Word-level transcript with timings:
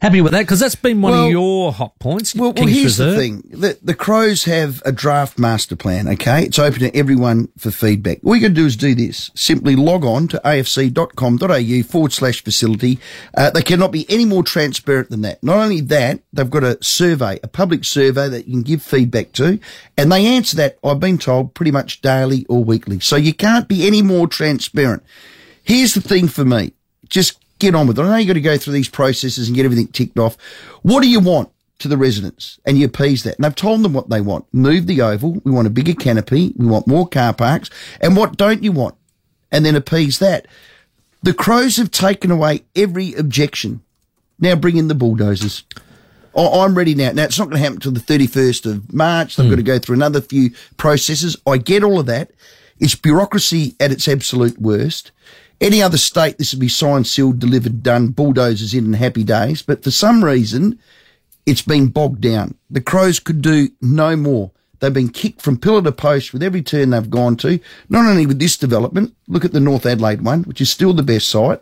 Happy 0.00 0.22
with 0.22 0.32
that 0.32 0.40
because 0.40 0.60
that's 0.60 0.74
been 0.74 1.02
one 1.02 1.12
Well- 1.12 1.24
of 1.26 1.30
your 1.30 1.72
hot 1.74 1.98
points. 1.98 2.34
Well, 2.34 2.54
well 2.54 2.66
here's 2.66 2.98
Reserve. 2.98 3.14
the 3.14 3.20
thing. 3.20 3.42
The, 3.50 3.78
the 3.82 3.94
Crows 3.94 4.44
have 4.44 4.80
a 4.86 4.92
draft 4.92 5.38
master 5.38 5.76
plan, 5.76 6.08
okay? 6.08 6.44
It's 6.44 6.58
open 6.58 6.80
to 6.80 6.96
everyone 6.96 7.48
for 7.58 7.70
feedback. 7.70 8.20
All 8.24 8.34
you 8.34 8.48
to 8.48 8.54
do 8.54 8.64
is 8.64 8.76
do 8.76 8.94
this. 8.94 9.30
Simply 9.34 9.76
log 9.76 10.04
on 10.06 10.26
to 10.28 10.40
afc.com.au 10.42 11.82
forward 11.82 12.12
slash 12.12 12.42
facility. 12.42 12.98
Uh, 13.36 13.50
they 13.50 13.60
cannot 13.60 13.92
be 13.92 14.06
any 14.08 14.24
more 14.24 14.42
transparent 14.42 15.10
than 15.10 15.20
that. 15.20 15.42
Not 15.42 15.58
only 15.58 15.82
that, 15.82 16.20
they've 16.32 16.48
got 16.48 16.64
a 16.64 16.82
survey, 16.82 17.38
a 17.42 17.48
public 17.48 17.84
survey 17.84 18.28
that 18.30 18.46
you 18.48 18.54
can 18.54 18.62
give 18.62 18.82
feedback 18.82 19.32
to, 19.32 19.58
and 19.98 20.10
they 20.10 20.24
answer 20.24 20.56
that, 20.56 20.78
I've 20.82 21.00
been 21.00 21.18
told, 21.18 21.52
pretty 21.52 21.72
much 21.72 22.00
daily 22.00 22.46
or 22.48 22.64
weekly. 22.64 23.00
So 23.00 23.16
you 23.16 23.34
can't 23.34 23.68
be 23.68 23.86
any 23.86 24.00
more 24.00 24.26
transparent. 24.26 25.02
Here's 25.62 25.92
the 25.92 26.00
thing 26.00 26.26
for 26.26 26.44
me. 26.46 26.72
Just 27.10 27.38
get 27.60 27.74
on 27.74 27.86
with 27.86 27.98
it. 27.98 28.02
I 28.02 28.08
know 28.08 28.16
you've 28.16 28.26
got 28.26 28.34
to 28.34 28.40
go 28.40 28.56
through 28.56 28.72
these 28.72 28.88
processes 28.88 29.48
and 29.48 29.56
get 29.56 29.64
everything 29.64 29.88
ticked 29.88 30.18
off. 30.18 30.36
What 30.82 31.02
do 31.02 31.08
you 31.08 31.20
want 31.20 31.50
to 31.78 31.88
the 31.88 31.96
residents? 31.96 32.58
And 32.64 32.78
you 32.78 32.86
appease 32.86 33.22
that. 33.22 33.36
And 33.36 33.46
I've 33.46 33.54
told 33.54 33.82
them 33.82 33.92
what 33.92 34.10
they 34.10 34.20
want. 34.20 34.46
Move 34.52 34.86
the 34.86 35.00
oval. 35.02 35.40
We 35.44 35.52
want 35.52 35.66
a 35.66 35.70
bigger 35.70 35.94
canopy. 35.94 36.52
We 36.56 36.66
want 36.66 36.86
more 36.86 37.08
car 37.08 37.32
parks. 37.32 37.70
And 38.00 38.16
what 38.16 38.36
don't 38.36 38.64
you 38.64 38.72
want? 38.72 38.96
And 39.52 39.64
then 39.64 39.76
appease 39.76 40.18
that. 40.18 40.46
The 41.22 41.34
Crows 41.34 41.76
have 41.76 41.90
taken 41.90 42.30
away 42.30 42.64
every 42.74 43.14
objection. 43.14 43.82
Now 44.38 44.54
bring 44.56 44.76
in 44.76 44.88
the 44.88 44.94
bulldozers. 44.94 45.64
I'm 46.34 46.76
ready 46.76 46.94
now. 46.94 47.12
Now 47.12 47.24
it's 47.24 47.38
not 47.38 47.46
going 47.46 47.56
to 47.56 47.62
happen 47.62 47.76
until 47.76 47.92
the 47.92 48.00
31st 48.00 48.70
of 48.70 48.92
March. 48.92 49.36
They've 49.36 49.44
hmm. 49.44 49.50
got 49.50 49.56
to 49.56 49.62
go 49.62 49.78
through 49.78 49.96
another 49.96 50.20
few 50.20 50.50
processes. 50.76 51.36
I 51.46 51.58
get 51.58 51.82
all 51.82 52.00
of 52.00 52.06
that. 52.06 52.30
It's 52.78 52.94
bureaucracy 52.94 53.74
at 53.78 53.92
its 53.92 54.08
absolute 54.08 54.58
worst. 54.58 55.12
Any 55.60 55.82
other 55.82 55.98
state, 55.98 56.38
this 56.38 56.52
would 56.52 56.60
be 56.60 56.68
signed, 56.68 57.06
sealed, 57.06 57.38
delivered, 57.38 57.82
done, 57.82 58.08
bulldozers 58.08 58.72
in 58.72 58.86
and 58.86 58.96
happy 58.96 59.24
days. 59.24 59.60
But 59.60 59.84
for 59.84 59.90
some 59.90 60.24
reason, 60.24 60.78
it's 61.44 61.62
been 61.62 61.88
bogged 61.88 62.22
down. 62.22 62.56
The 62.70 62.80
Crows 62.80 63.20
could 63.20 63.42
do 63.42 63.68
no 63.82 64.16
more. 64.16 64.52
They've 64.78 64.92
been 64.92 65.10
kicked 65.10 65.42
from 65.42 65.58
pillar 65.58 65.82
to 65.82 65.92
post 65.92 66.32
with 66.32 66.42
every 66.42 66.62
turn 66.62 66.90
they've 66.90 67.10
gone 67.10 67.36
to. 67.38 67.60
Not 67.90 68.06
only 68.06 68.24
with 68.24 68.38
this 68.38 68.56
development, 68.56 69.14
look 69.28 69.44
at 69.44 69.52
the 69.52 69.60
North 69.60 69.84
Adelaide 69.84 70.22
one, 70.22 70.44
which 70.44 70.62
is 70.62 70.70
still 70.70 70.94
the 70.94 71.02
best 71.02 71.28
site. 71.28 71.60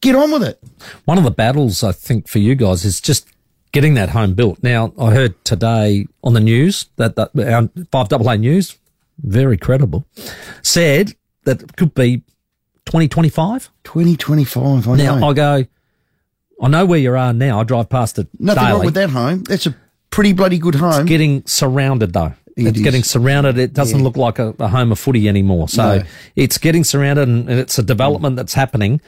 Get 0.00 0.16
on 0.16 0.32
with 0.32 0.42
it. 0.42 0.60
One 1.04 1.18
of 1.18 1.24
the 1.24 1.30
battles 1.30 1.84
I 1.84 1.92
think 1.92 2.26
for 2.26 2.40
you 2.40 2.56
guys 2.56 2.84
is 2.84 3.00
just 3.00 3.28
getting 3.70 3.94
that 3.94 4.10
home 4.10 4.34
built. 4.34 4.62
Now 4.62 4.92
I 4.98 5.12
heard 5.12 5.44
today 5.44 6.06
on 6.24 6.34
the 6.34 6.40
news 6.40 6.86
that, 6.96 7.14
that 7.14 7.30
our 7.38 7.68
five 7.92 8.08
double 8.08 8.28
A 8.28 8.36
news, 8.36 8.76
very 9.18 9.56
credible, 9.56 10.04
said 10.62 11.14
that 11.44 11.62
it 11.62 11.76
could 11.76 11.94
be 11.94 12.22
2025. 12.88 13.70
2025, 13.84 14.88
I 14.88 14.96
Now 14.96 15.18
know. 15.18 15.28
I 15.28 15.32
go, 15.34 15.64
I 16.62 16.68
know 16.68 16.86
where 16.86 16.98
you 16.98 17.14
are 17.14 17.32
now. 17.34 17.60
I 17.60 17.64
drive 17.64 17.88
past 17.90 18.18
it 18.18 18.28
Nothing 18.38 18.62
daily. 18.64 18.72
wrong 18.76 18.84
with 18.86 18.94
that 18.94 19.10
home. 19.10 19.42
That's 19.44 19.66
a 19.66 19.74
pretty 20.10 20.32
bloody 20.32 20.58
good 20.58 20.74
home. 20.74 21.04
getting 21.06 21.44
surrounded 21.46 22.12
though. 22.14 22.32
It 22.56 22.66
it's 22.66 22.78
is. 22.78 22.82
getting 22.82 23.02
surrounded. 23.04 23.58
It 23.58 23.72
doesn't 23.74 24.02
look 24.02 24.16
like 24.16 24.38
a, 24.38 24.54
a 24.58 24.68
home 24.68 24.90
of 24.90 24.98
footy 24.98 25.28
anymore. 25.28 25.68
So 25.68 25.98
No. 25.98 26.04
it's 26.34 26.56
getting 26.58 26.82
surrounded 26.82 27.28
and, 27.28 27.48
and 27.48 27.60
it's 27.60 27.78
a 27.78 27.82
development 27.82 28.36
that's 28.36 28.54
happening. 28.54 29.00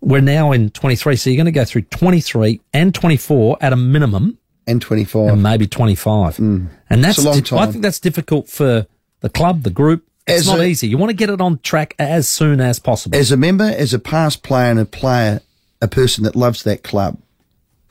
We're 0.00 0.20
now 0.22 0.50
in 0.52 0.70
23. 0.70 1.14
So 1.16 1.30
you're 1.30 1.36
going 1.36 1.44
to 1.46 1.52
go 1.52 1.64
through 1.64 1.82
23 1.82 2.60
and 2.72 2.94
24 2.94 3.58
at 3.60 3.72
a 3.72 3.76
minimum 3.76 4.38
and 4.66 4.80
25. 4.82 5.32
and 5.34 5.42
maybe 5.42 5.66
25. 5.66 6.38
And 6.38 6.68
that's, 6.90 6.98
Mm. 6.98 7.08
It's 7.10 7.18
a 7.18 7.22
long 7.22 7.40
di- 7.40 7.56
I 7.68 7.70
think 7.70 7.82
that's 7.82 8.00
difficult 8.00 8.48
for 8.48 8.86
the 9.20 9.28
club, 9.28 9.62
the 9.62 9.70
group. 9.70 10.05
It's 10.26 10.40
As 10.40 10.46
not 10.48 10.60
a- 10.60 10.64
easy. 10.64 10.88
You 10.88 10.98
want 10.98 11.10
to 11.10 11.16
get 11.16 11.30
it 11.30 11.40
on 11.40 11.58
track 11.60 11.94
as 11.98 12.28
soon 12.28 12.60
as 12.60 12.78
possible. 12.78 13.16
as 13.16 13.30
a 13.30 13.36
member, 13.36 13.64
as 13.64 13.94
a 13.94 13.98
past 13.98 14.42
player 14.42 14.70
and 14.70 14.80
a 14.80 14.84
player, 14.84 15.40
a 15.80 15.88
person 15.88 16.24
that 16.24 16.34
loves 16.34 16.64
that 16.64 16.82
club, 16.82 17.18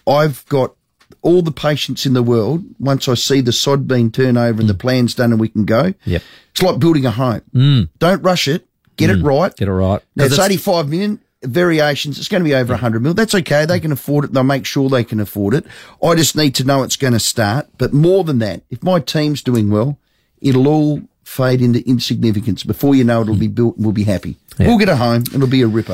I've 0.05 0.45
got 0.47 0.75
all 1.21 1.41
the 1.41 1.51
patience 1.51 2.05
in 2.05 2.13
the 2.13 2.21
world 2.21 2.63
once 2.77 3.07
I 3.07 3.13
see 3.13 3.41
the 3.41 3.51
sod 3.53 3.87
being 3.87 4.11
turned 4.11 4.37
over 4.37 4.59
and 4.59 4.69
the 4.69 4.73
mm. 4.73 4.79
plan's 4.79 5.15
done 5.15 5.31
and 5.31 5.39
we 5.39 5.47
can 5.47 5.65
go. 5.65 5.93
Yep. 6.05 6.21
It's 6.51 6.61
like 6.61 6.79
building 6.79 7.05
a 7.05 7.11
home. 7.11 7.41
Mm. 7.53 7.89
Don't 7.99 8.21
rush 8.21 8.47
it. 8.47 8.67
Get 8.97 9.09
it 9.09 9.19
mm. 9.19 9.25
right. 9.25 9.55
Get 9.55 9.67
it 9.67 9.71
right. 9.73 10.01
Now, 10.15 10.23
No, 10.23 10.25
it's 10.25 10.35
that's- 10.35 10.51
85 10.51 10.89
million 10.89 11.19
variations. 11.41 12.19
It's 12.19 12.27
going 12.27 12.43
to 12.43 12.47
be 12.47 12.55
over 12.55 12.73
100 12.73 13.01
million. 13.01 13.15
That's 13.15 13.35
okay. 13.35 13.65
They 13.65 13.79
can 13.79 13.91
afford 13.91 14.25
it. 14.25 14.33
They'll 14.33 14.43
make 14.43 14.65
sure 14.65 14.89
they 14.89 15.03
can 15.03 15.19
afford 15.19 15.53
it. 15.53 15.65
I 16.03 16.15
just 16.15 16.35
need 16.35 16.53
to 16.55 16.63
know 16.63 16.83
it's 16.83 16.95
going 16.95 17.13
to 17.13 17.19
start. 17.19 17.69
But 17.77 17.93
more 17.93 18.23
than 18.23 18.39
that, 18.39 18.63
if 18.69 18.83
my 18.83 18.99
team's 18.99 19.41
doing 19.41 19.69
well, 19.69 19.97
it'll 20.41 20.67
all 20.67 21.01
fade 21.25 21.61
into 21.61 21.85
insignificance. 21.87 22.63
Before 22.63 22.95
you 22.95 23.03
know 23.03 23.19
it, 23.19 23.23
it'll 23.23 23.35
be 23.35 23.47
built 23.47 23.75
and 23.75 23.85
we'll 23.85 23.93
be 23.93 24.03
happy. 24.03 24.37
We'll 24.57 24.77
get 24.77 24.87
a 24.87 24.95
home. 24.95 25.15
And 25.15 25.35
it'll 25.35 25.47
be 25.47 25.63
a 25.63 25.67
ripper. 25.67 25.93